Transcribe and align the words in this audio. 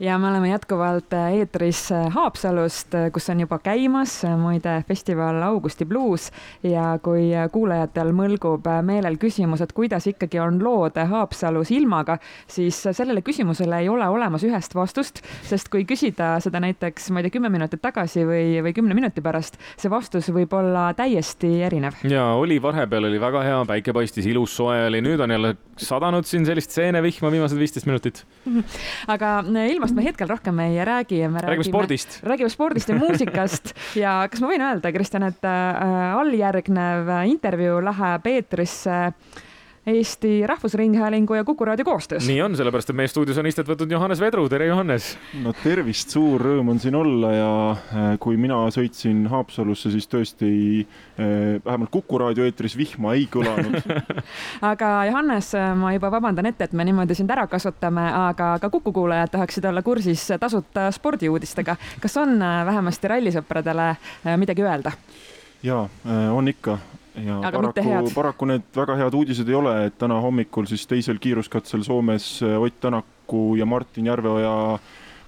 ja 0.00 0.18
me 0.18 0.28
oleme 0.28 0.48
jätkuvalt 0.48 1.12
eetris 1.12 1.88
Haapsalust, 2.10 2.94
kus 3.12 3.30
on 3.30 3.40
juba 3.40 3.58
käimas 3.58 4.22
muide 4.40 4.84
festival 4.88 5.42
Augusti 5.42 5.84
bluus 5.84 6.30
ja 6.62 6.98
kui 7.02 7.28
kuulajatel 7.52 8.12
mõlgub 8.16 8.64
meelel 8.86 9.18
küsimus, 9.20 9.60
et 9.60 9.74
kuidas 9.76 10.06
ikkagi 10.08 10.40
on 10.40 10.56
lood 10.64 10.96
Haapsalus 10.96 11.70
ilmaga, 11.76 12.16
siis 12.48 12.78
sellele 12.92 13.20
küsimusele 13.22 13.82
ei 13.82 13.88
ole 13.92 14.08
olemas 14.08 14.44
ühest 14.48 14.74
vastust, 14.74 15.20
sest 15.44 15.68
kui 15.68 15.84
küsida 15.84 16.32
seda 16.40 16.62
näiteks, 16.64 17.10
ma 17.12 17.20
ei 17.20 17.28
tea, 17.28 17.36
kümme 17.36 17.52
minutit 17.52 17.82
tagasi 17.84 18.24
või, 18.24 18.56
või 18.64 18.72
kümne 18.76 18.96
minuti 18.96 19.20
pärast, 19.24 19.60
see 19.76 19.92
vastus 19.92 20.32
võib 20.32 20.56
olla 20.56 20.90
täiesti 20.96 21.52
erinev. 21.68 22.00
ja 22.08 22.24
oli 22.40 22.56
vahepeal 22.62 23.10
oli 23.10 23.20
väga 23.20 23.44
hea, 23.44 23.60
päike 23.68 23.92
paistis, 23.92 24.26
ilus 24.32 24.56
soe 24.56 24.80
oli, 24.88 25.04
nüüd 25.04 25.20
on 25.20 25.36
jälle 25.36 25.54
sadanud 25.76 26.24
siin 26.24 26.48
sellist 26.48 26.72
seenevihma 26.72 27.30
viimased 27.32 27.58
viisteist 27.58 27.88
minutit. 27.88 28.24
aga 29.14 29.36
ilmast 29.68 29.89
me 29.96 30.06
hetkel 30.06 30.30
rohkem 30.30 30.58
ei 30.64 30.78
räägi. 30.84 31.20
räägime, 31.20 31.44
räägime 31.44 31.68
spordist. 31.68 32.20
räägime 32.22 32.50
spordist 32.50 32.88
ja 32.88 32.96
muusikast 32.98 33.74
ja 34.04 34.16
kas 34.30 34.40
ma 34.40 34.50
võin 34.52 34.64
öelda, 34.64 34.92
Kristjan, 34.92 35.28
et 35.28 35.44
äh, 35.44 36.18
alljärgnev 36.20 37.14
intervjuu 37.30 37.80
läheb 37.84 38.26
eetrisse 38.26 38.98
äh, 39.10 39.46
Eesti 39.86 40.46
Rahvusringhäälingu 40.46 41.34
ja 41.34 41.44
Kuku 41.44 41.64
raadio 41.64 41.84
koostöös. 41.84 42.26
nii 42.28 42.42
on, 42.42 42.56
sellepärast 42.56 42.90
et 42.90 42.96
meie 42.96 43.08
stuudios 43.08 43.38
on 43.40 43.46
istet 43.48 43.68
võtnud 43.68 43.92
Johannes 43.94 44.20
Vedru, 44.20 44.42
tere 44.52 44.66
Johannes! 44.68 45.14
no 45.40 45.54
tervist, 45.56 46.12
suur 46.12 46.42
rõõm 46.44 46.68
on 46.74 46.80
siin 46.82 46.98
olla 46.98 47.30
ja 47.32 47.54
äh, 47.70 48.10
kui 48.20 48.36
mina 48.36 48.58
sõitsin 48.76 49.22
Haapsalusse, 49.32 49.88
siis 49.94 50.04
tõesti 50.12 50.50
äh, 50.84 51.56
vähemalt 51.64 51.88
Kuku 51.96 52.20
raadio 52.20 52.44
eetris 52.44 52.76
vihma 52.76 53.14
ei 53.16 53.24
kõlanud 53.32 53.80
aga 54.72 54.92
Johannes, 55.08 55.54
ma 55.80 55.94
juba 55.96 56.12
vabandan 56.12 56.52
ette, 56.52 56.68
et 56.68 56.76
me 56.76 56.84
niimoodi 56.84 57.16
sind 57.16 57.32
ära 57.32 57.48
kasutame, 57.48 58.04
aga 58.26 58.52
ka 58.60 58.68
Kuku 58.76 58.92
kuulajad 58.92 59.32
tahaksid 59.32 59.64
olla 59.72 59.80
kursis 59.82 60.28
tasuta 60.40 60.90
spordiuudistega. 60.92 61.80
kas 62.04 62.20
on 62.20 62.36
äh, 62.36 62.62
vähemasti 62.68 63.16
rallisõpradele 63.16 63.94
midagi 64.36 64.68
öelda? 64.68 64.92
jaa, 65.64 65.86
on 66.36 66.48
ikka 66.52 66.76
ja 67.24 67.38
Aga 67.48 67.62
paraku, 67.72 68.10
paraku 68.20 68.50
need 68.50 68.66
väga 68.76 68.96
head 69.02 69.16
uudised 69.18 69.48
ei 69.48 69.58
ole, 69.58 69.76
et 69.90 69.98
täna 70.00 70.20
hommikul 70.22 70.68
siis 70.70 70.86
teisel 70.90 71.20
kiiruskatsel 71.22 71.84
Soomes 71.86 72.32
äh, 72.46 72.58
Ott 72.60 72.80
Tänaku 72.80 73.54
ja 73.58 73.66
Martin 73.66 74.10
Järveoja 74.10 74.78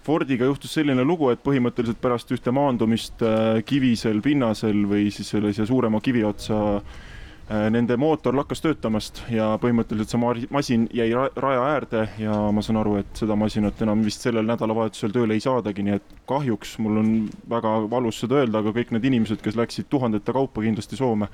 Fordiga 0.03 0.48
juhtus 0.48 0.73
selline 0.75 1.05
lugu, 1.07 1.29
et 1.31 1.43
põhimõtteliselt 1.45 2.01
pärast 2.03 2.33
ühte 2.35 2.51
maandumist 2.55 3.23
äh, 3.23 3.63
kivisel 3.67 4.19
pinnasel 4.25 4.85
või 4.91 5.11
siis 5.15 5.31
sellise 5.31 5.67
suurema 5.69 6.01
kivi 6.03 6.25
otsa 6.27 6.59
äh, 6.75 7.69
nende 7.70 7.95
mootor 8.01 8.35
lakkas 8.35 8.65
töötamast 8.65 9.23
ja 9.31 9.53
põhimõtteliselt 9.63 10.11
see 10.11 10.48
masin 10.51 10.89
jäi 10.91 11.09
raja 11.15 11.63
äärde 11.77 12.07
ja 12.19 12.35
ma 12.51 12.67
saan 12.67 12.81
aru, 12.83 12.97
et 13.03 13.23
seda 13.23 13.39
masinat 13.39 13.83
enam 13.87 14.03
vist 14.03 14.27
sellel 14.27 14.48
nädalavahetusel 14.51 15.15
tööle 15.15 15.39
ei 15.39 15.45
saadagi, 15.45 15.87
nii 15.87 15.98
et 16.01 16.17
kahjuks 16.27 16.81
mul 16.83 16.98
on 17.05 17.13
väga 17.55 17.77
valus 17.93 18.19
seda 18.25 18.41
öelda, 18.41 18.59
aga 18.59 18.75
kõik 18.75 18.91
need 18.97 19.07
inimesed, 19.13 19.43
kes 19.45 19.59
läksid 19.59 19.91
tuhandete 19.93 20.35
kaupa 20.35 20.67
kindlasti 20.67 20.98
Soome 20.98 21.31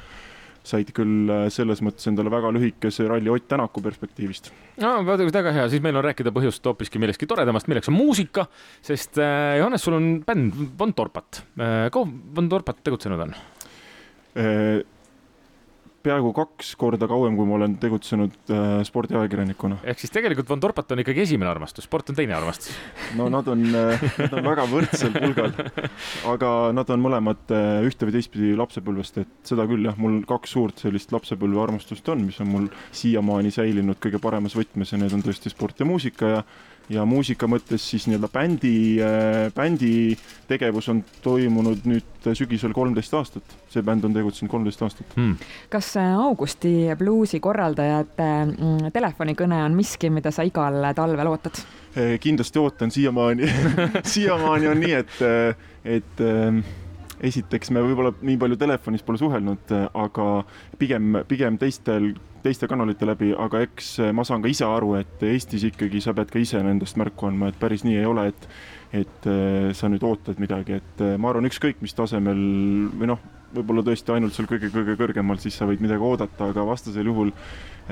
said 0.66 0.90
küll 0.96 1.30
äh, 1.32 1.46
selles 1.52 1.82
mõttes 1.84 2.08
endale 2.10 2.32
väga 2.32 2.50
lühikese 2.54 3.06
ralli 3.08 3.30
Ott 3.32 3.48
Tänaku 3.48 3.82
perspektiivist. 3.84 4.50
no 4.82 4.96
väga 5.06 5.52
hea, 5.54 5.68
siis 5.68 5.82
meil 5.84 5.96
on 5.96 6.04
rääkida 6.04 6.32
põhjust 6.34 6.64
hoopiski 6.64 7.00
millestki 7.02 7.28
toredamast, 7.30 7.70
milleks 7.70 7.88
on 7.92 7.96
muusika, 7.98 8.48
sest 8.82 9.18
äh, 9.22 9.56
Johannes, 9.60 9.84
sul 9.84 9.98
on 9.98 10.10
bänd 10.26 10.60
Von 10.78 10.94
Torpat. 10.94 11.42
Äh, 11.58 11.88
kaua 11.94 12.08
Von 12.36 12.48
Torpat 12.52 12.84
tegutsenud 12.84 13.26
on? 13.28 13.34
Peaaegu 16.04 16.30
kaks 16.36 16.74
korda 16.78 17.08
kauem, 17.10 17.34
kui 17.38 17.46
ma 17.48 17.56
olen 17.58 17.74
tegutsenud 17.82 18.52
äh, 18.54 18.66
spordiajakirjanikuna. 18.86 19.80
ehk 19.90 20.02
siis 20.02 20.12
tegelikult 20.14 20.48
Von 20.50 20.62
Torpat 20.62 20.94
on 20.94 21.02
ikkagi 21.02 21.24
esimene 21.24 21.50
armastus, 21.50 21.88
sport 21.88 22.12
on 22.12 22.18
teine 22.18 22.36
armastus. 22.36 22.76
no 23.18 23.28
nad 23.32 23.48
on 23.50 23.64
äh,, 23.66 24.06
nad 24.22 24.38
on 24.38 24.46
väga 24.46 24.66
võrdsel 24.70 25.12
pulgal, 25.16 25.52
aga 26.34 26.52
nad 26.76 26.94
on 26.94 27.04
mõlemad 27.04 27.54
äh, 27.54 27.82
ühte 27.88 28.08
või 28.08 28.16
teistpidi 28.18 28.54
lapsepõlvest, 28.58 29.20
et 29.24 29.52
seda 29.52 29.66
küll 29.70 29.90
jah, 29.90 29.98
mul 29.98 30.20
kaks 30.28 30.54
suurt 30.56 30.86
sellist 30.86 31.12
lapsepõlve 31.14 31.62
armastust 31.66 32.08
on, 32.14 32.24
mis 32.28 32.38
on 32.44 32.52
mul 32.52 32.70
siiamaani 32.92 33.52
säilinud 33.54 34.00
kõige 34.02 34.22
paremas 34.22 34.56
võtmes 34.58 34.94
ja 34.94 35.02
need 35.02 35.14
on 35.16 35.24
tõesti 35.26 35.52
sport 35.52 35.82
ja 35.82 35.88
muusika 35.88 36.34
ja 36.38 36.42
ja 36.92 37.04
muusika 37.08 37.48
mõttes 37.50 37.84
siis 37.90 38.06
nii-öelda 38.08 38.30
bändi, 38.32 38.74
äh, 39.04 39.48
bändi 39.54 40.16
tegevus 40.48 40.88
on 40.92 41.02
toimunud 41.24 41.84
nüüd 41.88 42.28
sügisel 42.36 42.72
kolmteist 42.76 43.14
aastat. 43.14 43.56
see 43.68 43.84
bänd 43.84 44.04
on 44.04 44.14
tegutsenud 44.16 44.50
kolmteist 44.50 44.82
aastat 44.82 45.14
hmm.. 45.16 45.36
kas 45.70 45.90
äh, 46.00 46.16
Augusti 46.16 46.72
bluusi 46.98 47.40
korraldajate 47.44 48.28
mm, 48.46 48.92
telefonikõne 48.94 49.62
on 49.64 49.76
miski, 49.76 50.10
mida 50.10 50.32
sa 50.32 50.46
igal 50.48 50.80
talvel 50.96 51.32
ootad? 51.32 51.60
Äh, 51.94 52.16
kindlasti 52.20 52.58
ootan 52.62 52.90
siiamaani 52.94 53.52
siiamaani 54.16 54.72
on 54.72 54.84
nii, 54.84 55.00
et, 55.04 55.24
et 55.84 56.26
esiteks 57.24 57.72
me 57.74 57.82
võib-olla 57.82 58.12
nii 58.22 58.38
palju 58.40 58.58
telefonis 58.60 59.04
pole 59.06 59.18
suhelnud, 59.20 59.74
aga 59.94 60.26
pigem, 60.78 61.22
pigem 61.28 61.58
teistel 61.58 62.12
teiste 62.42 62.68
kanalite 62.70 63.06
läbi, 63.08 63.32
aga 63.36 63.62
eks 63.66 63.92
eh, 64.02 64.12
ma 64.14 64.24
saan 64.26 64.42
ka 64.44 64.50
ise 64.50 64.66
aru, 64.66 64.94
et 65.00 65.22
Eestis 65.26 65.64
ikkagi 65.68 66.02
sa 66.04 66.14
pead 66.16 66.30
ka 66.32 66.40
ise 66.42 66.60
nendest 66.64 66.98
märku 67.00 67.28
andma, 67.28 67.50
et 67.50 67.58
päris 67.60 67.84
nii 67.86 67.98
ei 67.98 68.08
ole, 68.08 68.28
et 68.32 68.50
et 68.88 69.26
eh, 69.28 69.70
sa 69.76 69.90
nüüd 69.90 70.04
ootad 70.06 70.38
midagi, 70.40 70.78
et 70.78 71.02
ma 71.20 71.32
arvan, 71.32 71.48
ükskõik 71.50 71.82
mis 71.84 71.96
tasemel 71.96 72.38
või 72.96 73.10
noh, 73.10 73.20
võib-olla 73.54 73.84
tõesti 73.86 74.14
ainult 74.14 74.36
seal 74.36 74.48
kõige-kõige 74.50 74.96
kõrgemal, 75.00 75.40
siis 75.42 75.56
sa 75.58 75.68
võid 75.68 75.82
midagi 75.84 76.04
oodata, 76.04 76.50
aga 76.52 76.64
vastasel 76.68 77.08
juhul 77.08 77.32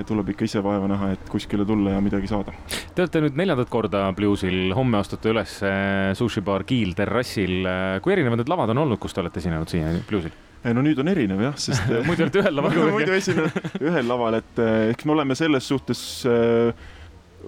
tuleb 0.07 0.35
ikka 0.35 0.45
ise 0.45 0.61
vaeva 0.65 0.89
näha, 0.91 1.15
et 1.17 1.31
kuskile 1.33 1.65
tulla 1.69 1.95
ja 1.95 2.03
midagi 2.05 2.29
saada. 2.29 2.53
Te 2.95 3.05
olete 3.05 3.23
nüüd 3.25 3.39
neljandat 3.41 3.71
korda 3.73 4.03
Bluesil, 4.17 4.75
homme 4.77 5.01
astute 5.01 5.33
üles 5.33 5.57
sushi 6.19 6.45
baar 6.45 6.67
Kiil 6.69 6.93
terrassil. 6.99 7.65
kui 8.05 8.13
erinevad 8.13 8.43
need 8.43 8.53
lavad 8.53 8.75
on 8.75 8.85
olnud, 8.85 9.01
kus 9.01 9.17
te 9.17 9.25
olete 9.25 9.41
esinenud 9.41 9.73
siia 9.73 9.95
Bluesil? 10.11 10.37
no 10.75 10.83
nüüd 10.83 10.99
on 11.03 11.11
erinev 11.11 11.43
jah, 11.45 11.57
sest 11.61 11.87
muidu 12.09 12.27
olete 12.27 12.43
ühel 12.43 12.57
laval 12.59 12.79
muidu 12.97 13.15
esinen 13.17 13.51
ühel 13.81 14.09
laval, 14.09 14.39
et 14.41 14.63
eh, 14.63 14.91
eks 14.95 15.07
me 15.07 15.15
oleme 15.17 15.37
selles 15.39 15.69
suhtes 15.69 16.01
eh, 16.31 16.87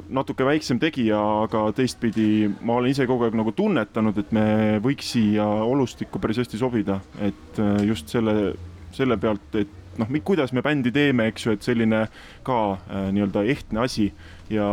natuke 0.08 0.46
väiksem 0.46 0.80
tegija, 0.82 1.18
aga 1.44 1.66
teistpidi 1.76 2.48
ma 2.60 2.78
olen 2.78 2.92
ise 2.92 3.06
kogu 3.08 3.26
aeg 3.26 3.36
nagu 3.38 3.52
tunnetanud, 3.56 4.18
et 4.20 4.32
me 4.36 4.46
võiks 4.84 5.12
siia 5.14 5.46
olustikku 5.46 6.20
päris 6.22 6.42
hästi 6.42 6.60
sobida, 6.60 7.00
et 7.24 7.60
eh, 7.62 7.82
just 7.88 8.10
selle, 8.12 8.52
selle 8.96 9.18
pealt, 9.20 9.60
et 9.60 9.76
noh, 9.98 10.12
kuidas 10.24 10.52
me 10.54 10.62
bändi 10.64 10.92
teeme, 10.94 11.28
eks 11.32 11.46
ju, 11.46 11.56
et 11.56 11.66
selline 11.66 12.04
ka 12.46 12.58
äh, 12.76 13.08
nii-öelda 13.14 13.44
ehtne 13.50 13.82
asi 13.84 14.10
ja 14.52 14.68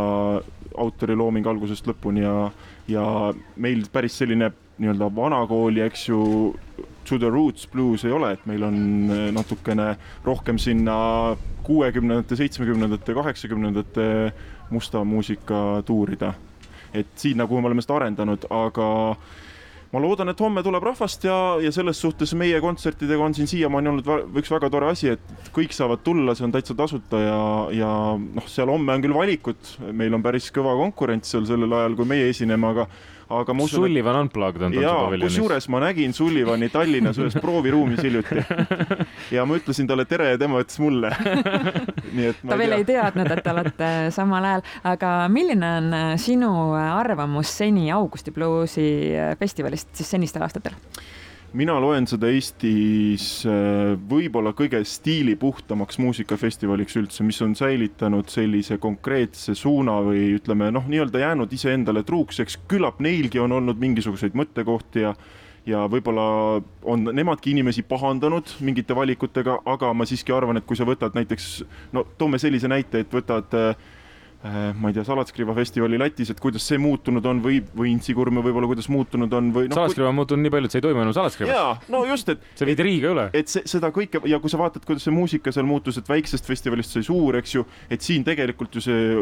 autori 0.76 1.16
looming 1.16 1.46
algusest 1.46 1.88
lõpuni 1.88 2.22
ja, 2.24 2.50
ja 2.90 3.06
meil 3.56 3.86
päris 3.92 4.18
selline 4.20 4.52
nii-öelda 4.78 5.08
vanakooli, 5.16 5.82
eks 5.86 6.08
ju, 6.10 6.20
to 7.08 7.18
the 7.18 7.30
roots 7.30 7.66
blues 7.70 8.04
ei 8.04 8.12
ole, 8.12 8.32
et 8.36 8.46
meil 8.46 8.64
on 8.66 8.76
äh, 9.10 9.24
natukene 9.34 9.94
rohkem 10.26 10.58
sinna 10.58 10.96
kuuekümnendate, 11.66 12.38
seitsmekümnendate, 12.38 13.14
kaheksakümnendate 13.14 14.06
musta 14.70 15.04
muusika 15.04 15.82
tuurida. 15.86 16.34
et 16.94 17.06
sinna, 17.14 17.46
kuhu 17.46 17.60
me 17.60 17.68
oleme 17.68 17.82
seda 17.82 17.96
arendanud, 17.98 18.46
aga 18.50 18.86
ma 19.92 20.00
loodan, 20.00 20.30
et 20.32 20.40
homme 20.40 20.62
tuleb 20.64 20.84
rahvast 20.86 21.26
ja, 21.26 21.36
ja 21.62 21.70
selles 21.74 21.98
suhtes 22.00 22.32
meie 22.38 22.58
kontsertidega 22.62 23.24
on 23.24 23.34
siin 23.36 23.50
siiamaani 23.50 23.90
olnud 23.90 24.38
üks 24.40 24.50
väga 24.54 24.70
tore 24.72 24.88
asi, 24.90 25.10
et 25.14 25.50
kõik 25.54 25.74
saavad 25.76 26.02
tulla, 26.06 26.34
see 26.34 26.46
on 26.46 26.54
täitsa 26.54 26.76
tasuta 26.78 27.20
ja, 27.20 27.40
ja 27.76 27.90
noh, 28.16 28.48
seal 28.50 28.72
homme 28.72 28.96
on 28.96 29.04
küll 29.04 29.16
valikud, 29.16 29.74
meil 29.92 30.16
on 30.16 30.24
päris 30.24 30.48
kõva 30.54 30.74
konkurents 30.78 31.34
seal 31.34 31.46
sellel 31.48 31.76
ajal, 31.78 31.98
kui 31.98 32.08
meie 32.14 32.30
esineme, 32.32 32.72
aga 32.72 32.88
aga 33.28 33.54
ma 33.54 33.64
usun. 33.66 33.82
Sullivan 33.82 34.20
Unplugged 34.20 34.62
on 34.62 34.76
jaa, 34.76 35.10
kusjuures 35.22 35.68
ma 35.72 35.80
nägin 35.82 36.14
Sullivani 36.14 36.68
Tallinnas 36.70 37.18
ühes 37.18 37.36
prooviruumis 37.42 38.02
hiljuti. 38.06 38.42
ja 39.36 39.46
ma 39.48 39.58
ütlesin 39.58 39.88
talle 39.90 40.06
tere 40.08 40.30
ja 40.32 40.38
tema 40.40 40.62
ütles 40.62 40.78
mulle 40.82 41.10
nii 42.16 42.30
et 42.30 42.40
ta 42.46 42.58
veel 42.58 42.76
ei 42.78 42.86
teadnud, 42.86 43.30
et 43.32 43.42
te 43.42 43.52
olete 43.52 43.90
samal 44.14 44.46
ajal, 44.50 44.64
aga 44.92 45.12
milline 45.32 45.72
on 45.80 45.92
sinu 46.22 46.52
arvamus 46.76 47.56
seni 47.62 47.90
Augusti 47.94 48.34
Bluesi 48.34 48.88
festivalist 49.40 49.94
siis 49.96 50.14
senistel 50.16 50.46
aastatel? 50.46 50.76
Mina 51.56 51.76
loen 51.80 52.06
seda 52.08 52.28
Eestis 52.32 53.28
äh, 53.48 53.94
võib-olla 54.10 54.52
kõige 54.56 54.82
stiilipuhtamaks 54.86 55.98
muusikafestivaliks 56.02 56.98
üldse, 57.00 57.24
mis 57.26 57.40
on 57.44 57.56
säilitanud 57.58 58.28
sellise 58.32 58.78
konkreetse 58.82 59.56
suuna 59.58 59.98
või 60.04 60.36
ütleme 60.36 60.70
noh, 60.74 60.86
nii-öelda 60.90 61.22
jäänud 61.24 61.52
iseendale 61.56 62.04
truuks, 62.06 62.40
eks 62.44 62.60
küllap 62.68 63.00
neilgi 63.04 63.40
on 63.42 63.56
olnud 63.56 63.80
mingisuguseid 63.82 64.36
mõttekohti 64.38 65.06
ja 65.06 65.16
ja 65.66 65.80
võib-olla 65.90 66.24
on 66.86 67.08
nemadki 67.10 67.50
inimesi 67.50 67.82
pahandanud 67.82 68.52
mingite 68.62 68.94
valikutega, 68.94 69.56
aga 69.66 69.88
ma 69.98 70.06
siiski 70.06 70.30
arvan, 70.30 70.60
et 70.60 70.66
kui 70.66 70.78
sa 70.78 70.86
võtad 70.86 71.16
näiteks, 71.18 71.48
no 71.90 72.04
toome 72.18 72.38
sellise 72.38 72.70
näite, 72.70 73.02
et 73.02 73.10
võtad 73.10 73.56
äh, 73.58 73.88
ma 74.44 74.90
ei 74.90 74.94
tea, 74.94 75.04
Salatskriva 75.06 75.54
festivali 75.56 75.98
Lätis, 75.98 76.30
et 76.30 76.40
kuidas 76.42 76.66
see 76.68 76.78
muutunud 76.78 77.24
on 77.26 77.40
või, 77.42 77.62
või 77.76 77.90
Intsikurme 77.94 78.42
võib-olla, 78.44 78.68
kuidas 78.70 78.90
muutunud 78.92 79.32
on 79.34 79.48
või 79.54 79.70
no,. 79.70 79.78
Salatskriva 79.78 80.12
on 80.12 80.18
muutunud 80.20 80.44
nii 80.44 80.52
palju, 80.54 80.68
et 80.68 80.76
see 80.76 80.82
ei 80.82 80.86
toimu 80.86 81.02
enam 81.02 81.16
Salatskriivas. 81.16 81.56
jaa, 81.56 81.72
no 81.94 82.04
just, 82.06 82.30
et. 82.34 82.44
see 82.58 82.68
viidi 82.68 82.86
Riiga 82.86 83.10
üle. 83.14 83.26
et 83.34 83.50
see, 83.50 83.64
seda 83.66 83.90
kõike 83.96 84.22
ja 84.28 84.38
kui 84.42 84.52
sa 84.52 84.60
vaatad, 84.60 84.84
kuidas 84.86 85.06
see 85.08 85.14
muusika 85.14 85.54
seal 85.54 85.66
muutus, 85.66 85.98
et 85.98 86.08
väiksest 86.10 86.46
festivalist 86.46 86.94
sai 86.94 87.06
suur, 87.06 87.40
eks 87.40 87.56
ju, 87.56 87.66
et 87.90 88.04
siin 88.04 88.26
tegelikult 88.26 88.78
ju 88.78 88.84
see 88.86 89.12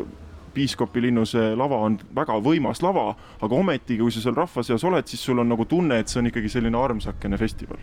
Piiskopi 0.54 1.02
linnuse 1.02 1.40
lava 1.58 1.80
on 1.82 1.96
väga 2.14 2.36
võimas 2.42 2.78
lava, 2.84 3.08
aga 3.42 3.56
ometigi, 3.58 3.98
kui 4.02 4.14
sa 4.14 4.22
seal 4.22 4.36
rahva 4.38 4.62
seas 4.62 4.84
oled, 4.86 5.08
siis 5.10 5.24
sul 5.26 5.42
on 5.42 5.50
nagu 5.50 5.66
tunne, 5.66 5.98
et 5.98 6.10
see 6.10 6.20
on 6.20 6.30
ikkagi 6.30 6.52
selline 6.52 6.78
armsakene 6.78 7.38
festival, 7.40 7.82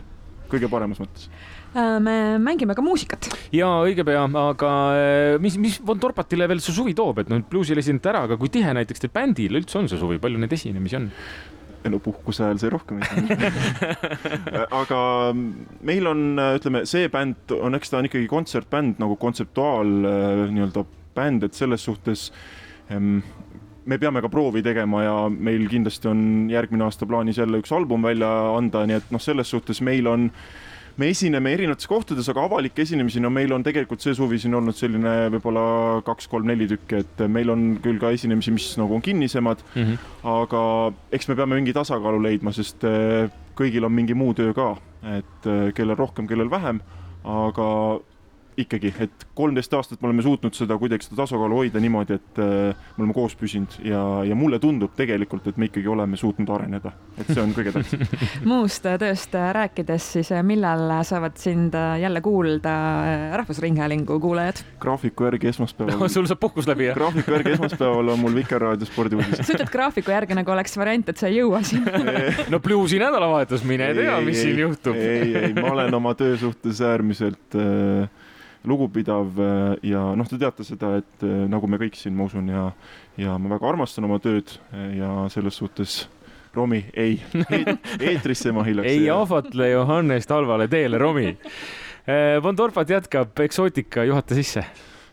kõige 0.51 0.69
paremas 0.71 0.99
mõttes 1.01 1.27
äh, 1.29 1.97
me 2.03 2.15
mängime 2.43 2.75
ka 2.77 2.83
muusikat. 2.85 3.31
ja 3.55 3.69
õige 3.85 4.05
pea, 4.07 4.25
aga 4.43 4.73
äh, 4.97 5.37
mis, 5.43 5.57
mis 5.61 5.79
Von 5.85 6.01
Torpatile 6.01 6.49
veel 6.51 6.63
see 6.63 6.75
suvi 6.75 6.95
toob, 6.97 7.23
et 7.23 7.31
noh, 7.31 7.41
bluusil 7.49 7.79
esinete 7.81 8.11
ära, 8.13 8.25
aga 8.27 8.37
kui 8.41 8.51
tihe 8.53 8.75
näiteks 8.77 9.05
teil 9.05 9.15
bändil 9.15 9.59
üldse 9.61 9.81
on 9.81 9.89
see 9.91 9.99
suvi, 10.01 10.21
palju 10.21 10.41
neid 10.41 10.55
esinemisi 10.57 10.99
on? 10.99 11.09
no 11.81 11.97
puhkuse 11.97 12.43
ajal 12.45 12.59
sai 12.61 12.69
rohkem 12.69 12.99
aga 14.81 14.99
meil 15.33 16.09
on, 16.11 16.25
ütleme, 16.59 16.83
see 16.89 17.07
bänd 17.09 17.55
on, 17.57 17.73
eks 17.79 17.89
ta 17.89 17.97
on 17.97 18.09
ikkagi 18.09 18.29
kontsertbänd 18.29 19.01
nagu 19.01 19.17
kontseptuaal 19.21 19.89
nii-öelda 20.53 20.85
bänd, 21.17 21.47
et 21.47 21.57
selles 21.57 21.81
suhtes 21.87 22.27
me 23.85 23.97
peame 23.97 24.21
ka 24.21 24.29
proovi 24.29 24.61
tegema 24.65 25.03
ja 25.03 25.15
meil 25.29 25.67
kindlasti 25.69 26.09
on 26.11 26.49
järgmine 26.51 26.85
aasta 26.85 27.07
plaanis 27.09 27.39
jälle 27.41 27.61
üks 27.61 27.71
album 27.75 28.03
välja 28.05 28.29
anda, 28.57 28.85
nii 28.85 28.99
et 29.01 29.13
noh, 29.13 29.21
selles 29.21 29.49
suhtes 29.49 29.81
meil 29.81 30.07
on 30.07 30.29
me 30.99 31.09
esineme 31.11 31.53
erinevates 31.55 31.87
kohtades, 31.89 32.27
aga 32.31 32.43
avalikke 32.45 32.83
esinemisi, 32.83 33.21
no 33.23 33.31
meil 33.33 33.53
on 33.55 33.63
tegelikult 33.65 34.03
see 34.03 34.13
suvi 34.17 34.39
siin 34.41 34.55
olnud 34.57 34.75
selline 34.77 35.13
võib-olla 35.35 35.63
kaks-kolm-neli 36.07 36.67
tükki, 36.73 37.01
et 37.01 37.23
meil 37.31 37.51
on 37.53 37.65
küll 37.83 37.99
ka 38.01 38.11
esinemisi, 38.13 38.53
mis 38.55 38.67
nagu 38.79 38.97
on 38.97 39.03
kinnisemad 39.05 39.63
mm, 39.63 39.81
-hmm. 39.81 40.11
aga 40.35 40.63
eks 41.15 41.29
me 41.31 41.37
peame 41.39 41.57
mingi 41.59 41.73
tasakaalu 41.77 42.21
leidma, 42.27 42.53
sest 42.55 42.83
eh, 42.87 43.31
kõigil 43.57 43.87
on 43.87 43.95
mingi 43.95 44.17
muu 44.17 44.35
töö 44.37 44.53
ka, 44.57 44.75
et 45.17 45.47
eh, 45.47 45.71
kellel 45.77 45.97
rohkem, 45.97 46.27
kellel 46.27 46.51
vähem, 46.51 46.81
aga 47.23 47.67
ikkagi, 48.59 48.93
et 48.99 49.25
kolmteist 49.35 49.73
aastat 49.73 50.01
me 50.01 50.09
oleme 50.09 50.23
suutnud 50.25 50.55
seda 50.55 50.75
kuidagi 50.79 51.05
seda 51.07 51.21
tasakaalu 51.21 51.61
hoida 51.61 51.81
niimoodi, 51.81 52.17
et 52.19 52.41
äh, 52.41 52.81
me 52.97 53.03
oleme 53.03 53.15
koos 53.15 53.35
püsinud 53.39 53.77
ja, 53.87 54.01
ja 54.27 54.35
mulle 54.37 54.59
tundub 54.59 54.95
tegelikult, 54.97 55.47
et 55.47 55.59
me 55.61 55.69
ikkagi 55.69 55.87
oleme 55.91 56.19
suutnud 56.19 56.51
areneda, 56.51 56.91
et 57.17 57.31
see 57.31 57.41
on 57.41 57.53
kõige 57.55 57.73
tähtsam 57.75 58.03
muust 58.51 58.83
tööst 58.83 59.35
rääkides, 59.59 60.07
siis 60.17 60.31
äh, 60.35 60.43
millal 60.45 60.83
saavad 61.07 61.39
sind 61.41 61.75
äh, 61.77 61.99
jälle 62.03 62.21
kuulda 62.25 62.75
Rahvusringhäälingu 63.39 64.19
kuulajad? 64.19 64.63
graafiku 64.83 65.29
järgi 65.29 65.51
esmaspäeval 65.53 65.99
no,. 65.99 66.11
sul 66.15 66.27
saab 66.29 66.43
puhkus 66.43 66.67
läbi, 66.69 66.89
jah? 66.89 66.97
graafiku 66.99 67.37
järgi 67.37 67.55
esmaspäeval 67.55 68.15
on 68.15 68.23
mul 68.25 68.35
Vikerraadio 68.35 68.89
spordiuudised. 68.89 69.45
sa 69.45 69.55
ütled 69.55 69.71
graafiku 69.71 70.11
järgi 70.11 70.37
nagu 70.37 70.51
oleks 70.51 70.75
variant, 70.79 71.13
et 71.13 71.21
sa 71.21 71.31
ei 71.31 71.39
jõua 71.39 71.63
sinna 71.67 71.95
no 72.53 72.59
bluusi 72.63 72.99
nädalavahetus, 73.01 73.63
mine 73.67 73.93
tea, 73.97 74.19
mis 74.25 74.37
ei, 74.37 74.49
siin 74.49 74.59
juhtub. 74.65 74.97
ei, 74.97 75.35
ei, 75.45 75.53
ma 75.57 75.71
olen 75.75 75.93
oma 76.01 76.13
töö 76.17 76.37
suhtes 76.41 76.81
äärmiselt 76.85 77.55
äh, 77.55 78.09
lugupidav 78.67 79.39
äh, 79.39 79.75
ja 79.91 80.03
noh, 80.17 80.27
te 80.29 80.39
teate 80.41 80.65
seda, 80.65 80.95
et 81.01 81.25
äh, 81.25 81.45
nagu 81.49 81.69
me 81.69 81.79
kõik 81.81 81.97
siin, 81.97 82.15
ma 82.17 82.27
usun, 82.29 82.49
ja, 82.51 82.67
ja 83.19 83.37
ma 83.41 83.55
väga 83.55 83.71
armastan 83.71 84.05
oma 84.07 84.19
tööd 84.21 84.53
äh, 84.71 84.97
ja 84.99 85.13
selles 85.33 85.57
suhtes 85.61 86.03
Romi, 86.51 86.81
ei 86.99 87.15
eetrisse 88.11 88.51
ma 88.51 88.65
hiljaks 88.67 88.91
ei 88.91 89.05
ahvatle 89.13 89.69
Johannest 89.71 90.33
halvale 90.35 90.67
teele, 90.67 90.99
Romi. 90.99 91.29
Von 92.43 92.57
Torpat 92.59 92.89
jätkab 92.91 93.39
eksootika 93.45 94.03
juhata 94.09 94.35
sisse 94.35 94.65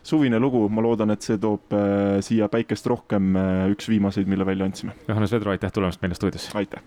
suvine 0.03 0.39
lugu, 0.41 0.65
ma 0.73 0.83
loodan, 0.83 1.13
et 1.13 1.23
see 1.23 1.39
toob 1.39 1.71
siia 2.25 2.49
päikest 2.51 2.91
rohkem 2.91 3.37
üks 3.71 3.87
viimaseid, 3.87 4.27
mille 4.27 4.47
välja 4.47 4.67
andsime. 4.67 4.97
Johannes 5.07 5.31
Vedro, 5.37 5.53
aitäh 5.53 5.71
tulemast 5.71 6.01
meile 6.03 6.17
stuudiosse! 6.17 6.51
aitäh! 6.59 6.83